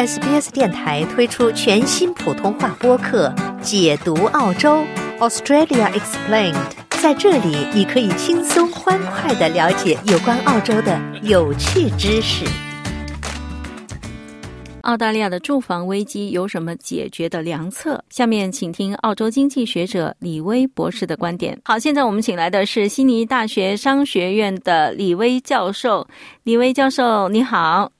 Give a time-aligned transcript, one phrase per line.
[0.00, 3.28] SBS 电台推出全新普通话播客
[3.60, 4.82] 《解读澳洲
[5.18, 6.54] Australia Explained》。
[7.02, 12.46] 在这里，你可以轻松欢快的了解有关澳洲的有趣知识。
[14.84, 18.02] 澳大利亚的住房危机有什么解决的良策？
[18.08, 21.60] 下面请听澳洲经济学者李威博士的观点。
[21.62, 26.08] 好，现在我们请来的是悉尼大学商学院的李威教授。
[26.44, 27.92] 李威教授，你好。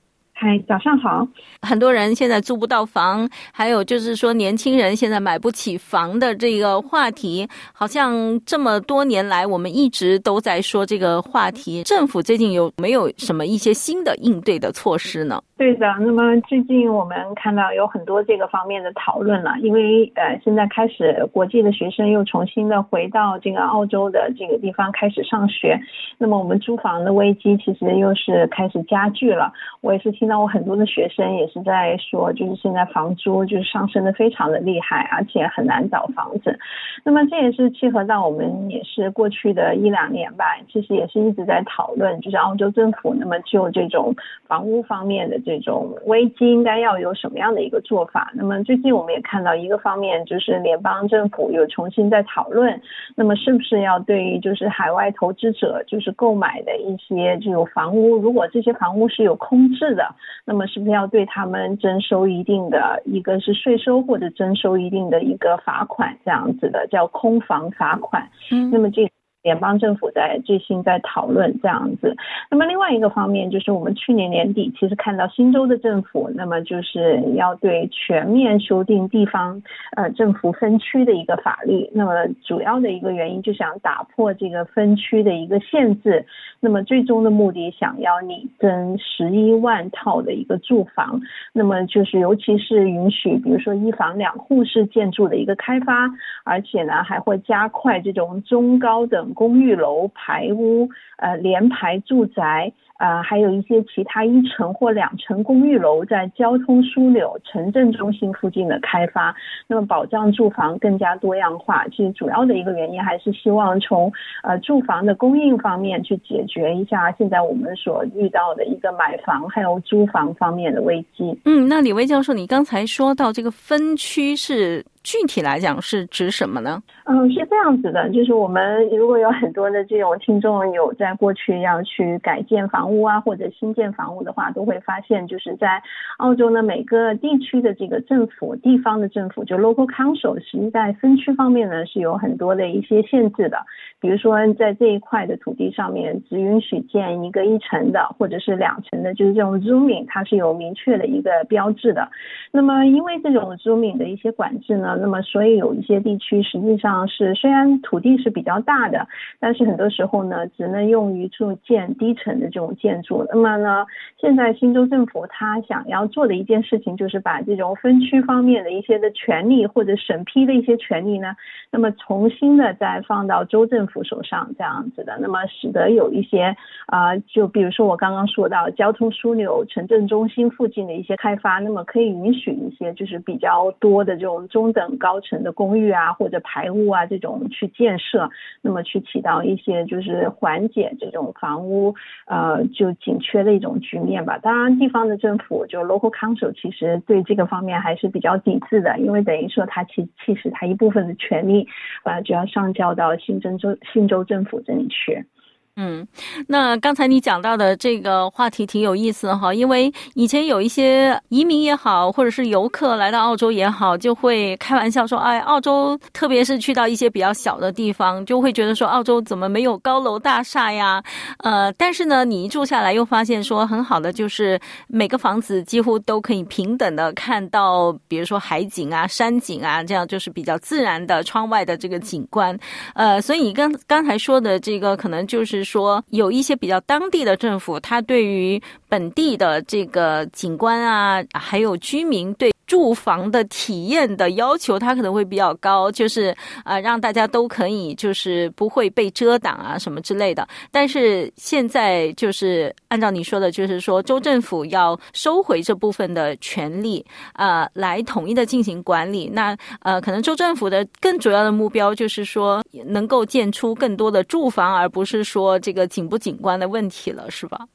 [0.42, 1.28] 嗨，早上好。
[1.60, 11.82] 很多人现在租不到房，还有就是说年轻人现在买不起房的这个话题，好像这么多年来我们一直都在说这个话题。
[11.82, 15.42] 政府最近有没有什么一些新的应对的措施呢？
[15.58, 25.78] 对的，那么最近我们看到有很多这个方面的讨论了，因为呃现在开始国际的学生又重新的回到这个澳洲的这个地方开始上学，
[26.16, 29.52] 那么我们租房的危机其实又是开始加剧了。
[29.82, 36.58] 我也是听到我很多的学生也是在说，就是现在房租就是上升的非常的厉害，而且很难找房子。
[37.04, 44.14] 那么这也是契合到我们也是过去的一两年吧，其实也是一直在讨论，就是澳洲政府那么就这种
[44.46, 45.38] 房屋方面的。
[45.50, 48.30] 这种危机应该要有什么样的一个做法？
[48.34, 52.80] 那么最近我们也看到一个方面，就是联邦政府有重新在讨论，
[53.16, 68.28] 那么是不是要对于就是海外投资者就是购买的一些这种房屋，如果这些房屋是有空置的，那么是不是要对他们征收一定的一个是税收或者征收一定的一个罚款这样子的，叫空房罚款？
[68.50, 69.10] 嗯，那么这。
[69.42, 72.14] 联邦政府在最新在讨论这样子，
[72.50, 79.62] 那么另外一个方面就是我们去年年底其实看到新州的政府，那么就是要对全面修订地方
[79.96, 82.12] 呃政府分区的一个法律，那么
[82.44, 86.26] 主要的一个原因就想打破这个分区的一个限制，
[86.60, 91.22] 那么最终的目的想要拟增十一万套的一个住房，
[91.54, 96.10] 那么就是尤其是允许比如说一房两户式建筑的一个开发，
[96.44, 99.29] 而且呢还会加快这种中高等。
[99.34, 109.34] 公寓楼、排屋、呃联排住宅，呃还有一些其他一层或两层公寓楼在交通枢纽、城镇中心附近的开发，
[109.66, 111.86] 那么保障住房更加多样化。
[111.88, 121.38] 其实主要的一个原因还是希望从呃住房的供应方面去解决一下现在我们所遇到的一个买房还有租房方面的危机。
[121.44, 124.84] 嗯，那李威教授，你刚才说到这个分区是。
[125.02, 126.82] 具体来讲是指什么呢？
[127.04, 135.82] 嗯，是这样子的，就是我们如果有很多的这种听众有在过去要去改建房屋啊，或者新建房屋的话，都会发现，就是在
[136.18, 143.64] 澳洲呢，每个地区的这个政府、地方的政府，就 local council，实际在分区方面呢是有很多的一些限制的。
[144.00, 152.10] 比如说，在这一块的土地上面，只允许建一个一层的，或者是两层的，就是这种 zooming，它是有明确的一个标志的。
[152.52, 154.89] 那么，因为这种 zooming 的一些管制呢。
[154.96, 159.06] 那么，所以有一些地区实际上是虽然土地是比较大的，
[159.38, 163.26] 但是很多时候呢，只能用于住建低层的这种建筑。
[163.30, 163.86] 那么呢，
[164.18, 171.34] 现在新州政府他想要做的一件事情，就是把这种分区方面的一些的权利或者审批的一些权利呢，
[171.70, 175.18] 那么重新的再放到州政府手上，这样子的。
[175.20, 176.56] 那么使得有一些
[176.86, 184.79] 啊，就比如说我刚刚说到交通枢纽、城镇中心附近的一些开发，那么可以允许一些就是比较多的这种中等。
[184.80, 188.30] 等高层的公寓啊，或者排污啊，这种去建设，
[188.62, 191.94] 那么去起到一些就是缓解这种房屋
[192.26, 194.38] 呃就紧缺的一种局面吧。
[194.38, 201.68] 当然，地方的政府就 local council 其实对这个方面还是比较抵制的，因为等于说它其其实它一部分的权利
[202.04, 205.26] 啊就要上交到新州州新州政府这里去。
[205.76, 206.06] 嗯，
[206.48, 221.02] 那刚才你讲到的这个话题挺有意思哈，因为以前有一些移民也好，或者是游客来到澳洲也好，就会开玩笑说，哎，澳洲特别是去到一些比较小的地方，就会觉得说，澳洲怎么没有高楼大厦呀？
[221.38, 232.58] 呃，但是呢，你一住下来又发现说，很好的就是每个房子几乎都可以平等的看到，比如说海景啊、山景啊，这样就是比较自然的窗外的这个景观。
[232.94, 235.59] 呃，所以你刚刚才说的这个，可能就是。
[235.64, 242.50] 说有一些比较当地的政府，他对于本地的这个景观啊，还有居民对。
[242.70, 246.32] 住房的体验的要求，它可能会比较高，就是
[246.62, 250.46] 啊，让大家都可以就是不会被遮挡啊什么之类的。
[250.70, 259.28] 但是现在就是按照你说的，就是说州政府要收回这部分的权利啊，来统一的进行管理。
[259.28, 267.66] 那呃，可能州政府的更主要的目标就是说，能够建出更多的住房，而不是说这个景不景观的问题了，是吧？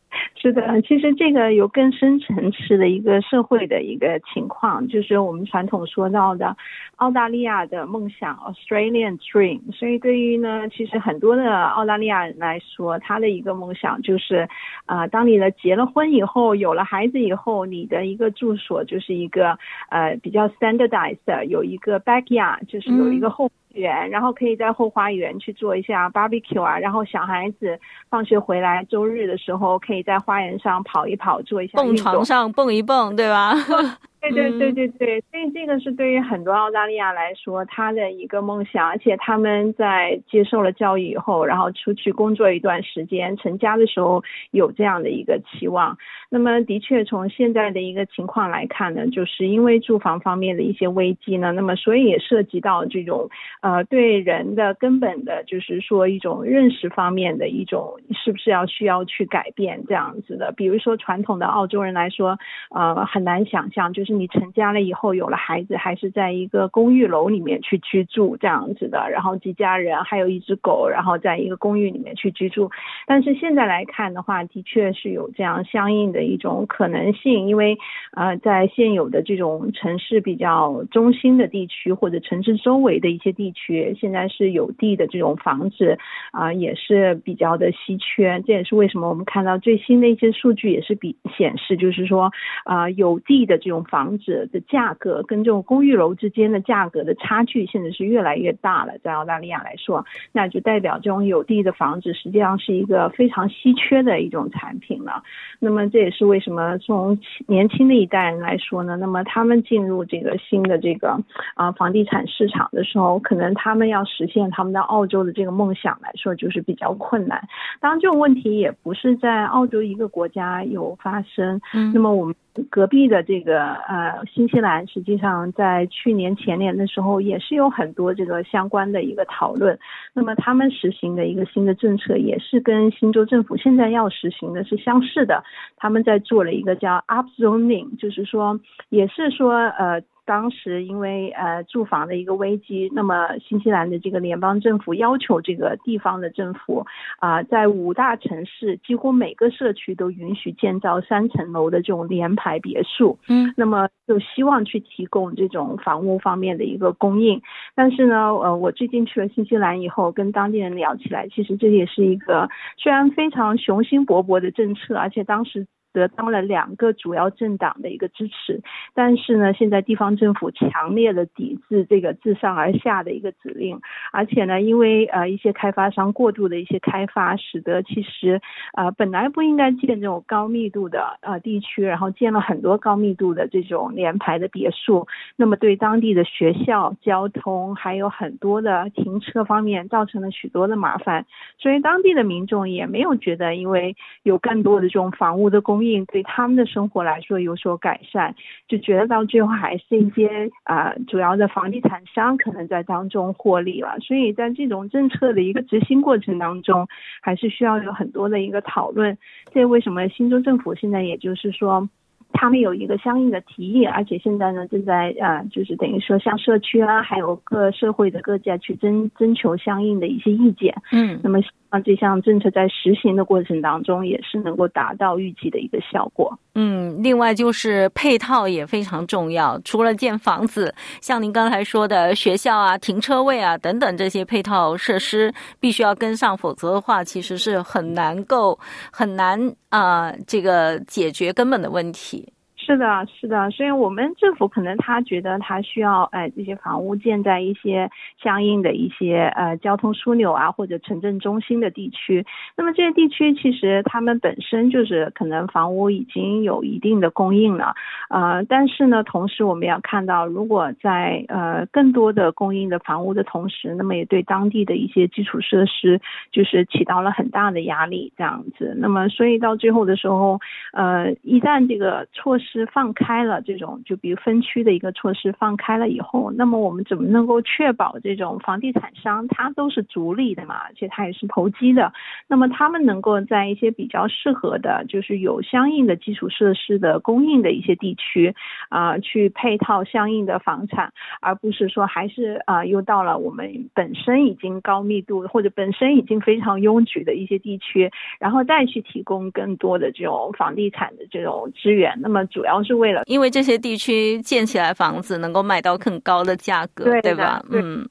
[0.46, 6.56] 是的，其实这个有更深层次的一个社会的一个情况，就是我们传统说到的
[6.98, 9.60] 澳大利亚的梦想 （Australian Dream）。
[9.74, 14.48] 所以对于呢，其实很多的澳大利亚人来说，他的一个梦想就是，
[14.86, 19.58] 啊，当你的结了婚以后，有了孩子以后，你的一个住所就是一个
[19.90, 23.50] 呃比较 standardized，有一个 backyard，就是有一个后。
[23.76, 27.80] 园，然后可以在后花园去做一下 barbecue 啊，然后小孩子
[28.10, 33.54] 放学回来，周日的时候可以在花园上跑一跑，做一下蹦床上蹦一蹦，对吧？
[34.30, 45.98] 对对对对对，所以这个是对于很多澳大利亚来说，他的一个梦想，而且他们在接受了教育以后，然后出去工作一段时间，成家的时候有这样的一个期望。
[46.30, 53.30] 那么，的确从现在的一个情况来看呢，就是因为住房方面的一些危机呢，那么所以也涉及到这种
[53.62, 60.52] 呃对人的根本的，就是说一种认识方面的一种是不是要需要去改变这样子的。
[60.58, 62.40] 比如说传统的澳洲人来说，
[62.74, 64.15] 呃很难想象就是。
[64.16, 72.72] 你成家了以后有了孩子，还是在一个公寓楼里面去居住这样子的，然后几家人还有一只狗，然后在一个公寓里面去居住。
[73.06, 77.78] 但是现在来看的话，的确是有这样相应的一种可能性，因为
[78.14, 85.98] 呃，在现有的这种城市比较中心的地区或者城市周围的一些地区，现在是有地的这种房子
[86.32, 88.42] 啊，也是比较的稀缺。
[88.48, 92.32] 这也是为什么我们看到最新的一些数据也是比显示，就是说
[92.64, 94.05] 啊，有地的这种房。
[94.06, 98.94] 房子的价格跟这种公寓楼之间的价格的差距，现在是越来越大了。
[99.00, 105.24] 在澳大利亚来说，那就代表这种有地的房子实际上是一个非常稀缺的一种产品了。
[105.60, 107.18] 那么这也是为什么从
[107.48, 108.96] 年轻的一代人来说呢？
[108.96, 111.20] 那么他们进入这个新的这个
[111.56, 117.42] 啊房地产市场的时候，可能他们要实现他们的澳洲的这个梦想来说，就是比较困难。
[117.80, 121.60] 当然，这种问题也不是在澳洲一个国家有发生。
[121.74, 122.36] 嗯，那么我们。
[122.70, 129.78] 隔壁的这个呃新西兰，实际上在去年前年的时候，也是有很多这个相关的一个讨论。
[130.14, 135.44] 那么他们实行的一个新的政策，也是跟新州政府现在要实行的是相似的。
[135.78, 138.60] 他们在做了一个叫 up zoning，就是说，
[138.90, 140.02] 也是说呃。
[140.26, 146.86] 当时因为呃住房的一个危机，那么新西兰的这个联邦政府要求这个地方的政府
[147.20, 153.20] 啊，在五大城市几乎每个社区都允许建造三层楼的这种联排别墅。
[153.30, 157.42] 嗯，那么就希望去提供这种房屋方面的一个供应。
[157.76, 165.68] 但是呢，呃，我最近去了新西兰以后，跟当地人聊起来，其实这也是一个虽然非常雄心勃勃的政策，而且当时。
[165.96, 168.62] 得到了两个主要政党的一个支持，
[168.94, 173.80] 但是呢，现在地方政府强烈的抵制这个自上而下的一个指令，
[174.12, 178.42] 而且呢，因为呃一些开发商过度的一些开发，使得其实
[178.74, 185.08] 呃本来不应该建这种高密度的呃地区，然后建了很多高密度的这种联排的别墅，
[185.38, 191.26] 那么对当地的学校、交通还有很多的停车方面造成了许多的麻烦，
[191.58, 195.85] 所以当地的民众也没有觉得，因为有更多的这种房屋的供应。
[196.12, 198.36] 对他们的生活来说有所改善，
[198.68, 203.98] 就觉得到最后还是一些啊主要的房地产商可能在当中获利了。
[204.00, 206.88] 所以在这种政策的一个执行过程当中，
[207.22, 209.18] 还是需要有很多的一个讨论。
[209.54, 211.88] 这为什么新州政府现在也就是说，
[212.34, 220.74] 他们有一个相应的提议，而且现在呢正在啊就是等于说向社区啊还有各社会的各界去征征求相应的一些意见。
[220.92, 221.40] 嗯，那么。
[221.84, 226.38] 这项政策在实行的过程当中，也是能够达到预计的一个效果。
[226.56, 229.60] 嗯，另外就是配套也非常重要。
[229.66, 238.58] 除了建房子，像您刚才说的学校啊、停车位啊等等这些配套设施，必须要跟上，否则的话，其实是很难够
[238.92, 239.40] 很难
[239.70, 242.32] 啊，这个解决根本的问题。
[242.66, 252.26] 是的，是的，所以我们政府可能他觉得他需要，哎，这些房屋建在一些相应的一些呃交通枢纽啊，或者城镇中心的地区。
[252.58, 257.76] 那么这些地区其实他们本身就是可能房屋已经有一定的供应了，
[258.10, 268.74] 呃，但是呢，同时我们要看到，如果在呃更多的供应的房屋的同时，那么也对当地的一些基础设施就是起到了很大的压力，这样子。
[268.80, 270.40] 那么所以到最后的时候，
[270.74, 281.92] 呃，一旦这个措施施放开了，这种就比如分区的一个措施放开了以后，那么我们怎么能够确保这种房地产商他都是逐利的嘛，而且他也是投机的，
[282.30, 288.34] 那么他们能够在一些比较适合的，就是有相应的基础设施的供应的一些地区
[288.70, 302.00] 啊，去配套相应的房产，而不是说还是啊又到了我们本身已经高密度或者本身已经非常拥挤的一些地区，然后再去提供更多的这种房地产的这种资源。
[302.00, 307.44] 那么主要是为了，因为这些地区建起来房子能够卖到更高的价格，对吧？
[307.52, 307.88] 嗯。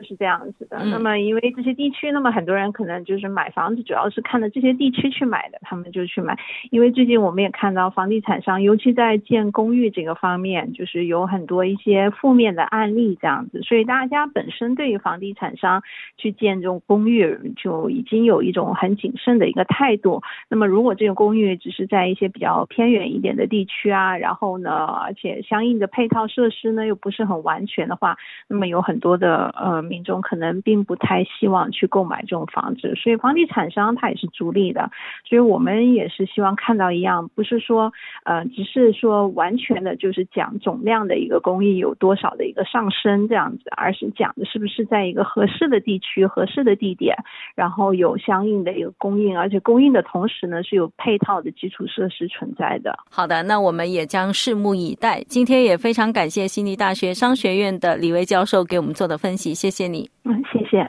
[0.00, 0.82] 就是这样子的。
[0.86, 6.38] 那么，因为这些地区，那么很多人可能就是买房子，主要是看着这些地区去买的，他们就去买。
[6.70, 15.82] 因为最近我们也看到房地产商，尤其在建公寓这个方面，就是有很多一些负面的案例这样子，所以大家本身对于房地产商
[16.16, 20.22] 去建这种公寓，就已经有一种很谨慎的一个态度。
[20.48, 28.16] 那么，如果这个公寓只是在一些比较偏远一点的地区啊，然后呢，而且相应的配套设施呢又不是很完全的话，
[28.48, 29.89] 那么有很多的呃。
[29.90, 34.88] 民众可能并不太希望去购买这种房子，所以房地产商他也是逐利的，
[35.28, 37.92] 所以我们也是希望看到一样，不是说
[38.24, 47.16] 呃，只是说完全的就是讲总量的一个供应有多少的一个上升这样子，而是讲的是不是在一个合适的地区、合适的地点，
[47.56, 52.96] 然后有相应的一个供应，而且供应的同时呢是有配套的基础设施存在的。
[53.10, 55.20] 好的，那我们也将拭目以待。
[55.26, 59.68] 今天也非常感谢悉尼大学商学院的李威教授给我们做的分析，谢。
[59.79, 60.86] 谢谢你，嗯，谢谢。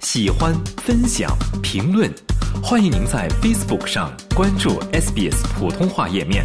[0.00, 2.12] 喜欢、分享、评论，
[2.62, 6.44] 欢迎您在 Facebook 上关注 SBS 普通话页面。